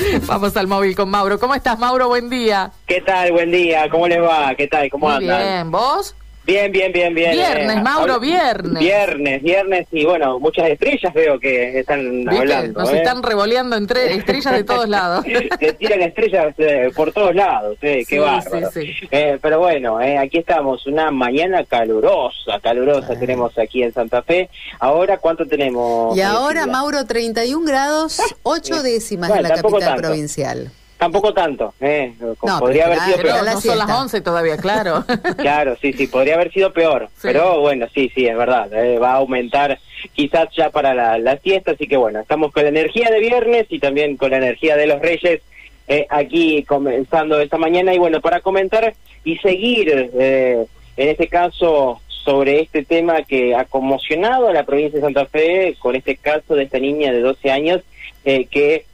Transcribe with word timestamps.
Vamos 0.26 0.56
al 0.56 0.66
móvil 0.66 0.94
con 0.96 1.08
Mauro. 1.10 1.38
¿Cómo 1.38 1.54
estás, 1.54 1.78
Mauro? 1.78 2.08
Buen 2.08 2.28
día. 2.30 2.70
¿Qué 2.86 3.00
tal? 3.00 3.32
Buen 3.32 3.50
día. 3.50 3.88
¿Cómo 3.90 4.08
les 4.08 4.20
va? 4.22 4.54
¿Qué 4.54 4.66
tal? 4.68 4.90
¿Cómo 4.90 5.06
Muy 5.06 5.16
andan? 5.16 5.38
bien, 5.42 5.70
¿vos? 5.70 6.14
Bien, 6.46 6.70
bien, 6.70 6.92
bien, 6.92 7.12
bien. 7.12 7.32
Viernes, 7.32 7.76
Eh, 7.76 7.80
Mauro, 7.82 8.20
viernes. 8.20 8.78
Viernes, 8.78 9.42
viernes 9.42 9.86
y 9.90 10.04
bueno, 10.04 10.38
muchas 10.38 10.68
estrellas 10.70 11.12
veo 11.12 11.40
que 11.40 11.80
están 11.80 12.20
¿Viste? 12.24 12.38
hablando. 12.38 12.80
Nos 12.80 12.92
¿eh? 12.92 12.98
están 12.98 13.22
revoleando 13.22 13.76
entre 13.76 14.14
estrellas 14.14 14.54
de 14.54 14.62
todos 14.64 14.88
lados. 14.88 15.24
Se 15.60 15.72
tiran 15.72 16.02
estrellas 16.02 16.54
eh, 16.58 16.90
por 16.94 17.12
todos 17.12 17.34
lados, 17.34 17.76
eh, 17.82 17.98
Sí, 18.00 18.06
qué 18.06 18.18
bárbaro. 18.20 18.70
sí, 18.70 18.92
sí. 19.00 19.08
Eh, 19.10 19.38
pero 19.42 19.58
bueno, 19.58 20.00
eh, 20.00 20.18
aquí 20.18 20.38
estamos, 20.38 20.86
una 20.86 21.10
mañana 21.10 21.64
calurosa, 21.64 22.60
calurosa 22.62 23.18
tenemos 23.18 23.58
aquí 23.58 23.82
en 23.82 23.92
Santa 23.92 24.22
Fe. 24.22 24.48
Ahora, 24.78 25.18
¿cuánto 25.18 25.46
tenemos? 25.46 26.16
Y 26.16 26.20
ahora? 26.20 26.66
Mauro, 26.66 27.04
31 27.06 27.66
grados, 27.66 28.20
8 28.44 28.82
décimas 28.84 29.30
Bueno, 29.30 29.42
en 29.44 29.48
la 29.48 29.56
capital 29.62 29.80
tanto. 29.80 30.02
provincial. 30.02 30.70
Tampoco 30.98 31.34
tanto, 31.34 31.74
eh, 31.80 32.14
como 32.38 32.52
No, 32.54 32.58
podría 32.60 32.86
haber 32.86 32.98
sido 33.00 33.16
peor. 33.18 33.26
no 33.26 33.38
son 33.38 33.44
las 33.46 33.62
siesta. 33.62 34.00
11 34.00 34.20
todavía, 34.22 34.56
claro. 34.56 35.04
Claro, 35.36 35.76
sí, 35.80 35.92
sí, 35.92 36.06
podría 36.06 36.34
haber 36.36 36.50
sido 36.52 36.72
peor, 36.72 37.08
Sí. 37.16 37.28
pero 37.28 37.60
bueno, 37.60 37.86
sí, 37.94 38.10
sí, 38.14 38.26
es 38.26 38.36
verdad, 38.36 38.72
eh, 38.72 38.98
va 38.98 39.10
a 39.12 39.16
aumentar 39.16 39.78
quizás 40.14 40.48
ya 40.56 40.70
para 40.70 40.94
la, 40.94 41.18
la 41.18 41.36
fiesta, 41.36 41.72
así 41.72 41.86
que 41.86 41.96
bueno, 41.98 42.20
estamos 42.20 42.50
con 42.52 42.62
la 42.62 42.70
energía 42.70 43.10
de 43.10 43.20
viernes 43.20 43.66
y 43.68 43.78
también 43.78 44.16
con 44.16 44.30
la 44.30 44.38
energía 44.38 44.76
de 44.76 44.86
los 44.86 45.00
reyes 45.00 45.42
eh, 45.88 46.06
aquí 46.08 46.62
comenzando 46.64 47.40
esta 47.40 47.58
mañana 47.58 47.92
y 47.94 47.98
bueno, 47.98 48.20
para 48.20 48.40
comentar 48.40 48.94
y 49.24 49.36
seguir 49.38 50.10
eh, 50.18 50.64
en 50.96 51.08
este 51.08 51.28
caso 51.28 52.00
sobre 52.08 52.60
este 52.60 52.84
tema 52.84 53.22
que 53.22 53.54
ha 53.54 53.66
conmocionado 53.66 54.48
a 54.48 54.52
la 54.52 54.64
provincia 54.64 54.98
de 54.98 55.04
Santa 55.04 55.26
Fe 55.26 55.76
con 55.78 55.94
este 55.94 56.16
caso 56.16 56.54
de 56.54 56.64
esta 56.64 56.78
niña 56.78 57.12
de 57.12 57.20
12 57.20 57.50
años 57.50 57.82
eh, 58.24 58.46
que 58.46 58.84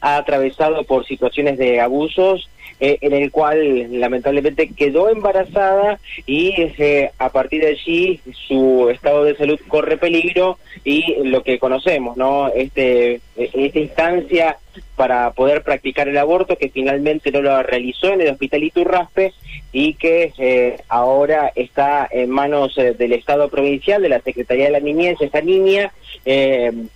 ha 0.00 0.16
atravesado 0.16 0.84
por 0.84 1.06
situaciones 1.06 1.58
de 1.58 1.80
abusos 1.80 2.48
eh, 2.80 2.98
en 3.00 3.12
el 3.12 3.32
cual 3.32 4.00
lamentablemente 4.00 4.68
quedó 4.68 5.08
embarazada 5.08 5.98
y 6.26 6.54
eh, 6.56 7.10
a 7.18 7.30
partir 7.30 7.62
de 7.62 7.70
allí 7.70 8.20
su 8.46 8.88
estado 8.90 9.24
de 9.24 9.36
salud 9.36 9.58
corre 9.66 9.96
peligro 9.96 10.58
y 10.84 11.24
lo 11.24 11.42
que 11.42 11.58
conocemos, 11.58 12.16
¿no? 12.16 12.48
Este, 12.48 13.20
esta 13.36 13.78
instancia 13.80 14.58
para 14.94 15.32
poder 15.32 15.64
practicar 15.64 16.06
el 16.06 16.18
aborto 16.18 16.56
que 16.56 16.68
finalmente 16.68 17.32
no 17.32 17.42
lo 17.42 17.60
realizó 17.64 18.12
en 18.12 18.20
el 18.20 18.28
hospital 18.28 18.62
Iturraspe 18.62 19.32
y 19.72 19.94
que 19.94 20.32
eh, 20.38 20.76
ahora 20.88 21.50
está 21.56 22.08
en 22.08 22.30
manos 22.30 22.78
eh, 22.78 22.94
del 22.94 23.12
Estado 23.12 23.48
provincial, 23.48 24.02
de 24.02 24.08
la 24.08 24.20
Secretaría 24.20 24.66
de 24.66 24.70
la 24.70 24.80
Niñez, 24.80 25.20
esta 25.20 25.40
niña, 25.40 25.92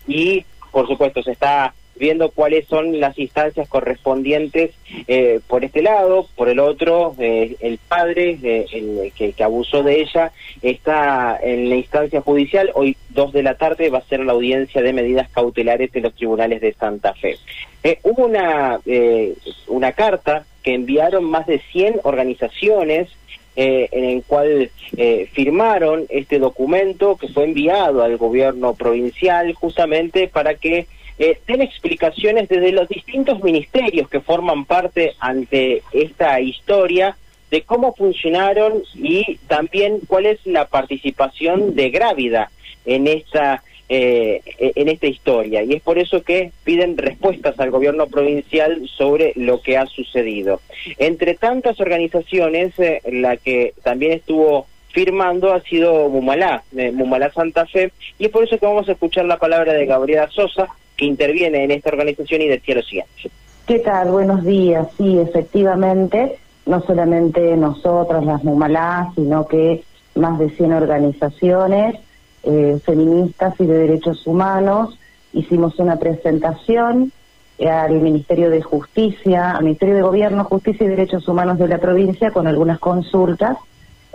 y 0.06 0.44
por 0.70 0.87
supuesto 0.87 1.22
se 1.22 1.33
está 1.33 1.75
viendo 1.97 2.31
cuáles 2.31 2.67
son 2.67 3.01
las 3.01 3.19
instancias 3.19 3.69
correspondientes 3.69 4.73
eh, 5.07 5.41
por 5.47 5.65
este 5.65 5.83
lado, 5.83 6.27
por 6.37 6.49
el 6.49 6.59
otro, 6.59 7.15
eh, 7.19 7.57
el 7.61 7.79
padre 7.79 8.39
eh, 8.43 9.12
que, 9.17 9.33
que 9.33 9.45
abusó 9.45 9.83
de 9.83 10.01
ella 10.01 10.33
está 10.62 11.39
en 11.43 11.69
la 11.69 11.77
instancia 11.77 12.21
judicial, 12.21 12.71
hoy 12.75 12.97
dos 13.11 13.33
de 13.33 13.43
la 13.43 13.55
tarde 13.55 13.91
va 13.91 13.99
a 13.99 14.09
ser 14.09 14.21
la 14.21 14.33
audiencia 14.33 14.83
de 14.83 14.93
medidas 14.93 15.29
cautelares 15.31 15.95
en 15.95 16.03
los 16.03 16.15
tribunales 16.15 16.61
de 16.61 16.73
Santa 16.73 17.15
Fe. 17.15 17.39
Eh, 17.84 17.99
hubo 18.03 18.27
una, 18.27 18.81
eh, 18.87 19.34
una 19.67 19.93
carta 19.93 20.45
que 20.62 20.75
enviaron 20.75 21.25
más 21.25 21.47
de 21.47 21.61
100 21.73 22.01
organizaciones 22.05 23.09
eh, 23.55 23.89
en 23.93 24.05
el 24.05 24.23
cual 24.23 24.71
eh, 24.97 25.29
firmaron 25.33 26.06
este 26.09 26.39
documento 26.39 27.17
que 27.17 27.29
fue 27.29 27.45
enviado 27.45 28.03
al 28.03 28.17
gobierno 28.17 28.75
provincial 28.75 29.53
justamente 29.53 30.29
para 30.29 30.55
que 30.55 30.87
eh, 31.23 31.39
den 31.47 31.62
explicaciones 31.62 32.48
desde 32.48 32.73
los 32.73 32.89
distintos 32.89 33.45
ministerios 33.45 34.09
que 34.09 34.20
forman 34.20 34.65
parte 34.65 35.15
ante 35.20 35.84
esta 35.92 36.41
historia 36.41 37.17
de 37.48 37.62
cómo 37.62 37.95
funcionaron 37.95 38.83
y 38.95 39.39
también 39.47 40.00
cuál 40.09 40.27
es 40.27 40.45
la 40.45 40.67
participación 40.67 41.77
de 41.77 41.91
Grávida 41.91 42.50
en 42.84 43.06
esta 43.06 43.62
eh, 43.88 44.41
en 44.59 44.88
esta 44.88 45.06
historia 45.06 45.62
y 45.62 45.75
es 45.75 45.83
por 45.83 45.99
eso 45.99 46.25
que 46.25 46.50
piden 46.65 46.99
respuestas 46.99 47.60
al 47.60 47.71
gobierno 47.71 48.09
provincial 48.09 48.89
sobre 48.89 49.33
lo 49.37 49.60
que 49.60 49.77
ha 49.77 49.87
sucedido. 49.87 50.60
Entre 50.99 51.34
tantas 51.34 51.78
organizaciones, 51.78 52.77
eh, 52.81 53.00
la 53.12 53.37
que 53.37 53.75
también 53.84 54.12
estuvo 54.12 54.66
firmando 54.89 55.53
ha 55.53 55.60
sido 55.60 56.09
Mumalá, 56.09 56.65
eh, 56.77 56.91
Mumalá 56.91 57.31
Santa 57.33 57.65
Fe, 57.66 57.93
y 58.19 58.25
es 58.25 58.31
por 58.33 58.43
eso 58.43 58.59
que 58.59 58.66
vamos 58.66 58.89
a 58.89 58.93
escuchar 58.93 59.27
la 59.27 59.39
palabra 59.39 59.72
de 59.72 59.87
Gabriela 59.87 60.28
Sosa, 60.31 60.69
que 60.97 61.06
interviene 61.06 61.64
en 61.64 61.70
esta 61.70 61.91
organización 61.91 62.42
y 62.42 62.48
decía 62.48 62.76
lo 62.76 62.82
siguiente. 62.82 63.30
¿Qué 63.66 63.78
tal? 63.78 64.10
Buenos 64.10 64.44
días. 64.44 64.88
Sí, 64.97 65.19
efectivamente, 65.19 66.38
no 66.66 66.82
solamente 66.82 67.56
nosotras, 67.56 68.25
las 68.25 68.42
Mumalá, 68.44 69.12
sino 69.14 69.47
que 69.47 69.82
más 70.14 70.38
de 70.38 70.50
100 70.50 70.72
organizaciones 70.72 71.97
eh, 72.42 72.78
feministas 72.84 73.54
y 73.60 73.66
de 73.66 73.78
derechos 73.78 74.26
humanos 74.26 74.98
hicimos 75.32 75.78
una 75.78 75.97
presentación 75.97 77.12
eh, 77.59 77.69
al 77.69 78.00
Ministerio 78.00 78.50
de 78.50 78.60
Justicia, 78.62 79.53
al 79.53 79.64
Ministerio 79.64 79.94
de 79.94 80.03
Gobierno, 80.03 80.44
Justicia 80.44 80.84
y 80.84 80.88
Derechos 80.88 81.28
Humanos 81.28 81.59
de 81.59 81.69
la 81.69 81.78
provincia 81.78 82.32
con 82.32 82.47
algunas 82.47 82.78
consultas 82.80 83.56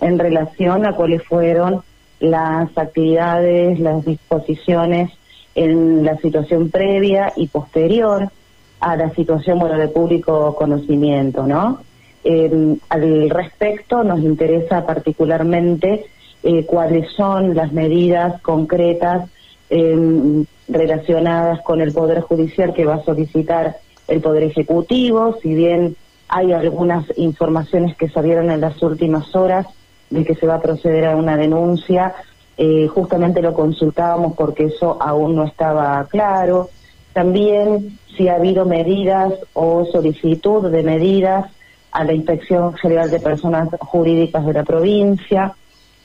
en 0.02 0.20
relación 0.20 0.86
a 0.86 0.94
cuáles 0.94 1.24
fueron 1.24 1.82
las 2.20 2.78
actividades, 2.78 3.80
las 3.80 4.04
disposiciones 4.06 5.12
en 5.58 6.06
la 6.06 6.16
situación 6.18 6.70
previa 6.70 7.34
y 7.36 7.48
posterior 7.48 8.30
a 8.80 8.96
la 8.96 9.10
situación 9.16 9.58
bueno 9.58 9.78
de 9.78 9.88
público 9.88 10.56
conocimiento, 10.56 11.48
¿no? 11.48 11.80
Eh, 12.24 12.78
al 12.90 13.30
respecto 13.30 14.04
nos 14.04 14.20
interesa 14.20 14.86
particularmente 14.86 16.06
eh, 16.44 16.66
cuáles 16.66 17.12
son 17.14 17.56
las 17.56 17.74
medidas 17.74 18.40
concretas 18.42 19.30
eh, 19.72 20.44
relacionadas 20.68 21.62
con 21.62 21.82
el 21.82 21.92
Poder 21.92 22.22
Judicial 22.22 22.74
que 22.74 22.86
va 22.86 22.96
a 22.96 23.04
solicitar 23.04 23.78
el 24.08 24.22
Poder 24.22 24.44
Ejecutivo, 24.44 25.38
si 25.42 25.56
bien 25.56 25.96
hay 26.30 26.54
algunas 26.54 27.06
informaciones 27.18 27.98
que 27.98 28.10
salieron 28.10 28.52
en 28.52 28.62
las 28.62 28.82
últimas 28.84 29.36
horas 29.36 29.66
de 30.12 30.24
que 30.24 30.36
se 30.36 30.46
va 30.46 30.56
a 30.56 30.62
proceder 30.62 31.06
a 31.06 31.16
una 31.16 31.36
denuncia, 31.36 32.14
eh, 32.58 32.88
justamente 32.88 33.42
lo 33.42 33.54
consultábamos 33.54 34.34
porque 34.36 34.66
eso 34.66 34.98
aún 35.00 35.36
no 35.36 35.44
estaba 35.46 36.06
claro. 36.10 36.70
También 37.14 38.00
si 38.16 38.28
ha 38.28 38.36
habido 38.36 38.66
medidas 38.66 39.34
o 39.54 39.86
solicitud 39.86 40.72
de 40.72 40.84
medidas 40.84 41.52
a 41.92 42.04
la 42.04 42.14
Inspección 42.14 42.74
General 42.74 43.10
de 43.12 43.20
Personas 43.20 43.70
Jurídicas 43.80 44.46
de 44.46 44.54
la 44.54 44.64
provincia, 44.64 45.54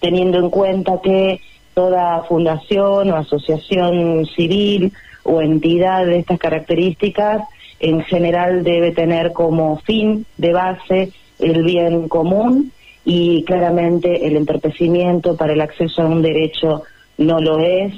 teniendo 0.00 0.38
en 0.38 0.50
cuenta 0.50 1.00
que 1.02 1.40
toda 1.74 2.22
fundación 2.24 3.10
o 3.10 3.16
asociación 3.16 4.26
civil 4.26 4.92
o 5.22 5.40
entidad 5.40 6.04
de 6.04 6.18
estas 6.18 6.38
características 6.38 7.42
en 7.80 8.02
general 8.02 8.62
debe 8.62 8.92
tener 8.92 9.32
como 9.32 9.78
fin 9.78 10.26
de 10.36 10.52
base 10.52 11.12
el 11.38 11.62
bien 11.62 12.08
común 12.08 12.72
y 13.04 13.44
claramente 13.44 14.26
el 14.26 14.36
entorpecimiento 14.36 15.36
para 15.36 15.52
el 15.52 15.60
acceso 15.60 16.02
a 16.02 16.06
un 16.06 16.22
derecho 16.22 16.82
no 17.18 17.40
lo 17.40 17.58
es. 17.58 17.92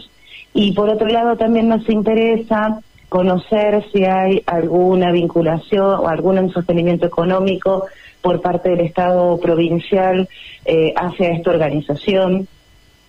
Y 0.53 0.73
por 0.73 0.89
otro 0.89 1.09
lado 1.09 1.37
también 1.37 1.69
nos 1.69 1.89
interesa 1.89 2.81
conocer 3.09 3.85
si 3.93 4.05
hay 4.05 4.43
alguna 4.47 5.13
vinculación 5.13 6.01
o 6.01 6.09
algún 6.09 6.51
sostenimiento 6.51 7.07
económico 7.07 7.87
por 8.21 8.41
parte 8.41 8.71
del 8.71 8.81
Estado 8.81 9.39
provincial 9.39 10.29
eh, 10.65 10.93
hacia 10.97 11.29
esta 11.29 11.51
organización, 11.51 12.49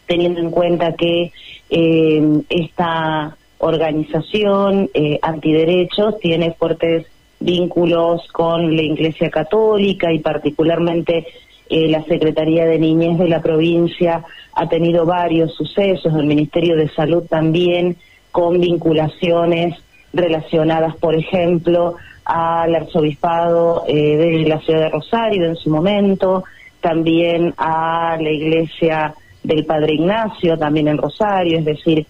teniendo 0.06 0.42
en 0.42 0.52
cuenta 0.52 0.94
que 0.94 1.32
eh, 1.70 2.42
esta 2.50 3.36
organización 3.58 4.90
eh, 4.94 5.18
antiderechos 5.22 6.20
tiene 6.20 6.54
fuertes 6.54 7.08
vínculos 7.40 8.28
con 8.32 8.76
la 8.76 8.82
Iglesia 8.82 9.30
Católica 9.30 10.12
y 10.12 10.20
particularmente 10.20 11.26
eh, 11.70 11.88
la 11.88 12.04
Secretaría 12.04 12.66
de 12.66 12.80
Niñez 12.80 13.18
de 13.18 13.28
la 13.28 13.42
provincia 13.42 14.24
ha 14.54 14.70
tenido 14.70 15.06
varios 15.06 15.54
sucesos, 15.54 16.14
el 16.14 16.26
Ministerio 16.26 16.76
de 16.76 16.90
Salud 16.90 17.24
también, 17.28 17.98
con 18.32 18.60
vinculaciones 18.60 19.76
relacionadas, 20.14 20.96
por 20.98 21.16
ejemplo, 21.16 21.96
al 22.26 22.76
arzobispado 22.76 23.84
eh, 23.88 24.18
de 24.18 24.40
la 24.48 24.60
ciudad 24.60 24.82
de 24.82 24.90
Rosario 24.90 25.46
en 25.46 25.56
su 25.56 25.70
momento, 25.70 26.44
también 26.82 27.54
a 27.58 28.18
la 28.20 28.30
iglesia 28.30 29.14
del 29.44 29.66
Padre 29.66 29.94
Ignacio, 29.94 30.58
también 30.58 30.88
en 30.88 30.98
Rosario, 30.98 31.60
es 31.60 31.66
decir, 31.66 32.06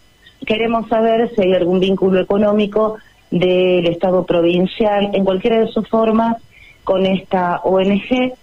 queremos 0.46 0.88
saber 0.88 1.32
si 1.34 1.42
hay 1.42 1.54
algún 1.54 1.80
vínculo 1.80 2.20
económico 2.20 2.98
del 3.32 3.88
Estado 3.88 4.26
provincial 4.26 5.10
en 5.14 5.26
cualquiera 5.26 5.60
de 5.60 5.68
sus 5.68 5.88
formas 5.88 6.38
con 6.84 7.06
esta 7.06 7.62
ONG 7.64 8.34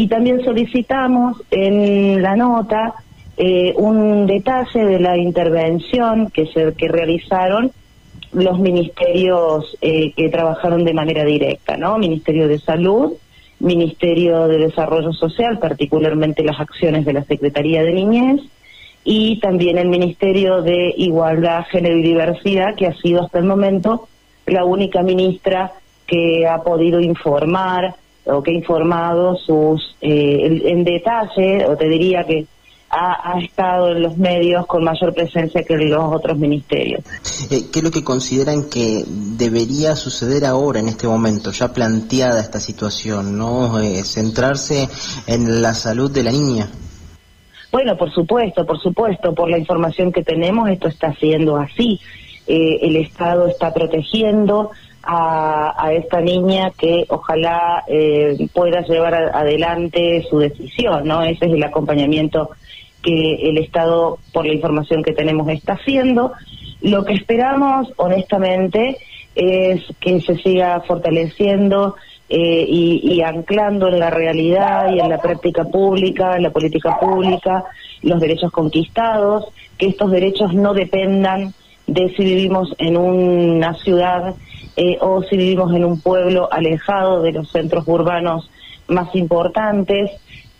y 0.00 0.08
también 0.08 0.42
solicitamos 0.42 1.42
en 1.50 2.22
la 2.22 2.34
nota 2.34 2.94
eh, 3.36 3.74
un 3.76 4.26
detalle 4.26 4.82
de 4.82 4.98
la 4.98 5.18
intervención 5.18 6.30
que 6.30 6.46
se 6.46 6.72
que 6.72 6.88
realizaron 6.88 7.70
los 8.32 8.58
ministerios 8.58 9.76
eh, 9.82 10.14
que 10.16 10.30
trabajaron 10.30 10.86
de 10.86 10.94
manera 10.94 11.22
directa, 11.26 11.76
¿no? 11.76 11.98
Ministerio 11.98 12.48
de 12.48 12.58
Salud, 12.58 13.12
Ministerio 13.58 14.48
de 14.48 14.56
Desarrollo 14.56 15.12
Social, 15.12 15.58
particularmente 15.58 16.44
las 16.44 16.60
acciones 16.60 17.04
de 17.04 17.12
la 17.12 17.24
Secretaría 17.24 17.82
de 17.82 17.92
Niñez, 17.92 18.40
y 19.04 19.38
también 19.40 19.76
el 19.76 19.88
Ministerio 19.88 20.62
de 20.62 20.94
Igualdad, 20.96 21.66
Género 21.70 21.98
y 21.98 22.02
Diversidad, 22.02 22.74
que 22.74 22.86
ha 22.86 22.94
sido 22.94 23.22
hasta 23.22 23.38
el 23.38 23.44
momento 23.44 24.08
la 24.46 24.64
única 24.64 25.02
ministra 25.02 25.72
que 26.06 26.46
ha 26.46 26.62
podido 26.62 27.00
informar 27.00 27.96
o 28.24 28.42
que 28.42 28.50
ha 28.50 28.54
informado 28.54 29.36
sus 29.36 29.96
eh, 30.00 30.60
en 30.64 30.84
detalle, 30.84 31.66
o 31.66 31.76
te 31.76 31.88
diría 31.88 32.24
que 32.24 32.46
ha, 32.90 33.38
estado 33.38 33.92
en 33.92 34.02
los 34.02 34.16
medios 34.16 34.66
con 34.66 34.82
mayor 34.82 35.14
presencia 35.14 35.62
que 35.62 35.76
los 35.76 36.12
otros 36.12 36.36
ministerios. 36.36 37.04
Eh, 37.50 37.66
¿Qué 37.72 37.78
es 37.78 37.84
lo 37.84 37.90
que 37.90 38.02
consideran 38.02 38.68
que 38.68 39.04
debería 39.06 39.94
suceder 39.94 40.44
ahora, 40.44 40.80
en 40.80 40.88
este 40.88 41.06
momento, 41.06 41.52
ya 41.52 41.72
planteada 41.72 42.40
esta 42.40 42.58
situación, 42.58 43.38
no 43.38 43.78
eh, 43.78 44.02
centrarse 44.04 44.88
en 45.26 45.62
la 45.62 45.74
salud 45.74 46.10
de 46.10 46.22
la 46.24 46.32
niña? 46.32 46.68
Bueno, 47.70 47.96
por 47.96 48.10
supuesto, 48.12 48.66
por 48.66 48.80
supuesto, 48.80 49.32
por 49.32 49.48
la 49.48 49.58
información 49.58 50.10
que 50.10 50.24
tenemos, 50.24 50.68
esto 50.68 50.88
está 50.88 51.14
siendo 51.14 51.56
así. 51.56 52.00
Eh, 52.48 52.80
el 52.82 52.96
Estado 52.96 53.46
está 53.46 53.72
protegiendo 53.72 54.72
a, 55.02 55.92
esta 55.92 56.20
niña 56.20 56.70
que 56.70 57.04
ojalá 57.08 57.84
pueda 58.52 58.82
llevar 58.82 59.14
adelante 59.14 60.24
su 60.28 60.38
decisión, 60.38 61.06
¿no? 61.06 61.22
Ese 61.22 61.46
es 61.46 61.52
el 61.52 61.62
acompañamiento 61.62 62.50
que 63.02 63.48
el 63.48 63.58
Estado, 63.58 64.18
por 64.32 64.46
la 64.46 64.52
información 64.52 65.02
que 65.02 65.12
tenemos, 65.12 65.48
está 65.48 65.74
haciendo. 65.74 66.32
Lo 66.82 67.04
que 67.04 67.14
esperamos, 67.14 67.92
honestamente, 67.96 68.98
es 69.34 69.82
que 70.00 70.20
se 70.20 70.36
siga 70.36 70.80
fortaleciendo 70.80 71.96
eh, 72.28 72.64
y, 72.68 73.22
anclando 73.22 73.88
en 73.88 73.98
la 73.98 74.10
realidad 74.10 74.92
y 74.92 75.00
en 75.00 75.08
la 75.08 75.20
práctica 75.20 75.64
pública, 75.64 76.36
en 76.36 76.44
la 76.44 76.50
política 76.50 76.98
pública, 76.98 77.64
los 78.02 78.20
derechos 78.20 78.52
conquistados, 78.52 79.46
que 79.76 79.88
estos 79.88 80.10
derechos 80.10 80.54
no 80.54 80.72
dependan 80.74 81.54
de 81.86 82.08
si 82.14 82.24
vivimos 82.24 82.72
en 82.78 82.96
una 82.96 83.74
ciudad 83.74 84.34
eh, 84.76 84.98
o 85.00 85.22
si 85.22 85.36
vivimos 85.36 85.74
en 85.74 85.84
un 85.84 86.00
pueblo 86.00 86.48
alejado 86.50 87.22
de 87.22 87.32
los 87.32 87.50
centros 87.50 87.84
urbanos 87.86 88.50
más 88.88 89.14
importantes, 89.14 90.10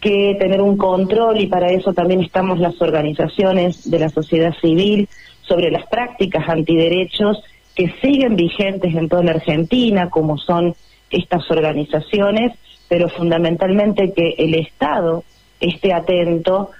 que 0.00 0.36
tener 0.38 0.62
un 0.62 0.76
control 0.76 1.40
y 1.40 1.46
para 1.46 1.68
eso 1.70 1.92
también 1.92 2.22
estamos 2.22 2.58
las 2.58 2.80
organizaciones 2.80 3.90
de 3.90 3.98
la 3.98 4.08
sociedad 4.08 4.54
civil 4.60 5.08
sobre 5.42 5.70
las 5.70 5.86
prácticas 5.88 6.48
antiderechos 6.48 7.42
que 7.74 7.92
siguen 8.00 8.36
vigentes 8.36 8.94
en 8.94 9.08
toda 9.08 9.22
la 9.22 9.32
Argentina, 9.32 10.08
como 10.08 10.38
son 10.38 10.74
estas 11.10 11.50
organizaciones, 11.50 12.52
pero 12.88 13.08
fundamentalmente 13.08 14.12
que 14.12 14.34
el 14.38 14.54
Estado 14.54 15.22
esté 15.60 15.92
atento 15.92 16.70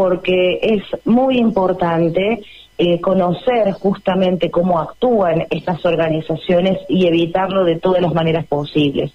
porque 0.00 0.58
es 0.62 0.82
muy 1.04 1.36
importante 1.36 2.40
eh, 2.78 3.00
conocer 3.02 3.70
justamente 3.72 4.50
cómo 4.50 4.80
actúan 4.80 5.46
estas 5.50 5.84
organizaciones 5.84 6.78
y 6.88 7.06
evitarlo 7.06 7.66
de 7.66 7.78
todas 7.78 8.00
las 8.00 8.14
maneras 8.14 8.46
posibles. 8.46 9.12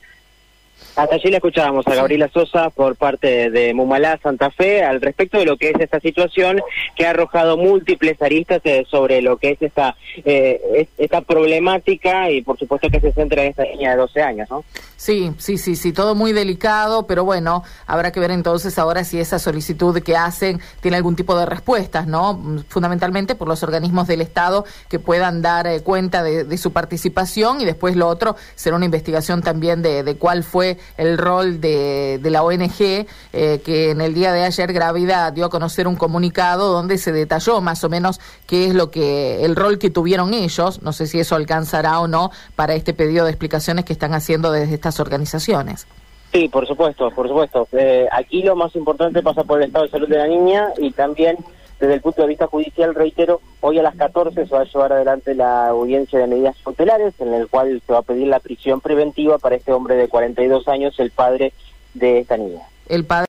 Hasta 0.96 1.16
allí 1.16 1.30
le 1.30 1.38
escuchábamos 1.38 1.86
a 1.88 1.96
Gabriela 1.96 2.30
Sosa 2.34 2.70
por 2.70 2.96
parte 2.96 3.50
de 3.50 3.74
Mumalá 3.74 4.18
Santa 4.24 4.50
Fe 4.50 4.82
al 4.82 5.02
respecto 5.02 5.38
de 5.38 5.46
lo 5.46 5.58
que 5.58 5.72
es 5.72 5.80
esta 5.80 6.00
situación 6.00 6.62
que 6.96 7.06
ha 7.06 7.10
arrojado 7.10 7.58
múltiples 7.58 8.22
aristas 8.22 8.62
eh, 8.64 8.86
sobre 8.90 9.22
lo 9.22 9.36
que 9.36 9.52
es 9.52 9.62
esta 9.62 9.98
eh, 10.24 10.88
esta 10.98 11.20
problemática 11.22 12.32
y 12.32 12.42
por 12.42 12.58
supuesto 12.58 12.90
que 12.90 13.02
se 13.02 13.12
centra 13.12 13.44
en 13.44 13.50
esta 13.50 13.64
niña 13.64 13.92
de 13.92 13.98
12 13.98 14.22
años, 14.22 14.50
¿no? 14.50 14.64
Sí, 14.96 15.34
sí, 15.38 15.58
sí, 15.58 15.76
sí, 15.76 15.92
todo 15.92 16.16
muy 16.16 16.32
delicado, 16.32 17.06
pero 17.06 17.26
bueno, 17.26 17.64
habrá 17.86 18.12
que 18.14 18.22
ver 18.22 18.32
entonces 18.32 18.80
ahora 18.80 19.04
si 19.04 19.20
esa 19.20 19.40
solicitud 19.40 20.02
que 20.02 20.16
hacen 20.16 20.62
tiene 20.80 20.96
algún 20.96 21.18
tipo 21.18 21.38
de 21.38 21.46
respuestas, 21.46 22.08
¿no? 22.08 22.64
Fundamentalmente 22.70 23.36
por 23.36 23.50
los 23.50 23.62
organismos 23.64 24.08
del 24.08 24.22
Estado 24.22 24.64
que 24.88 25.00
puedan 25.00 25.42
dar 25.42 25.68
eh, 25.68 25.82
cuenta 25.82 26.24
de, 26.24 26.56
su 26.58 26.72
participación 26.72 27.60
y 27.60 27.66
después 27.66 27.98
lo 27.98 28.08
otro 28.08 28.38
será 28.56 28.78
una 28.78 28.86
investigación 28.86 29.42
también 29.42 29.82
de, 29.82 30.04
de 30.04 30.16
cuál 30.16 30.46
fue 30.46 30.78
el 30.98 31.18
rol 31.18 31.60
de, 31.62 32.20
de 32.22 32.30
la 32.30 32.44
ONG 32.44 33.06
eh, 33.34 33.62
que 33.64 33.92
en 33.92 34.02
el 34.02 34.14
día 34.14 34.32
de 34.32 34.44
ayer 34.44 34.72
Grávida 34.74 35.32
dio 35.32 35.46
a 35.46 35.50
conocer 35.50 35.88
un 35.88 35.96
comunicado 35.96 36.72
donde 36.72 36.98
se 36.98 37.12
detalló 37.12 37.62
más 37.62 37.84
o 37.84 37.90
menos 37.90 38.20
qué 38.48 38.68
es 38.68 38.74
lo 38.74 38.92
que 38.92 39.44
el 39.44 39.56
rol 39.56 39.78
que 39.80 39.90
tuvieron 39.90 40.34
ellos, 40.34 40.82
no 40.82 40.94
sé 40.94 41.08
si 41.08 41.20
eso 41.20 41.36
alcanzará 41.36 42.00
o 42.00 42.08
no 42.08 42.32
para 42.56 42.76
este 42.76 42.94
pedido 42.94 43.26
de 43.26 43.32
explicaciones 43.32 43.86
que 43.86 43.94
están 43.94 44.14
haciendo 44.14 44.52
desde 44.52 44.74
estas 44.74 45.00
organizaciones. 45.00 45.88
Sí, 46.32 46.50
por 46.50 46.68
supuesto, 46.68 47.10
por 47.12 47.30
supuesto. 47.30 47.68
Eh, 47.72 48.08
aquí 48.12 48.44
lo 48.44 48.58
más 48.58 48.76
importante 48.76 49.24
pasa 49.24 49.44
por 49.46 49.62
el 49.62 49.68
estado 49.68 49.86
de 49.86 49.92
salud 49.92 50.10
de 50.10 50.18
la 50.18 50.28
niña 50.28 50.68
y 50.78 50.92
también 50.92 51.38
desde 51.86 51.98
el 51.98 52.02
punto 52.02 52.24
de 52.24 52.28
vista 52.30 52.48
judicial, 52.48 52.96
reitero, 52.96 53.42
hoy 53.62 53.78
a 53.78 53.84
las 53.84 53.96
14 53.96 54.48
se 54.48 54.56
va 54.56 54.62
a 54.62 54.66
llevar 54.66 54.94
adelante 54.94 55.36
la 55.36 55.68
audiencia 55.68 56.18
de 56.18 56.26
medidas 56.26 56.56
cautelares, 56.64 57.14
en 57.20 57.32
el 57.34 57.48
cual 57.48 57.80
se 57.86 57.94
va 57.94 58.00
a 58.00 58.02
pedir 58.02 58.28
la 58.28 58.40
prisión 58.40 58.82
preventiva 58.82 59.38
para 59.38 59.56
este 59.56 59.72
hombre 59.72 59.96
de 59.96 60.08
42 60.08 60.68
años, 60.68 61.00
el 61.00 61.12
padre 61.12 61.54
de 61.94 62.20
esta 62.20 62.38
niña. 62.38 62.64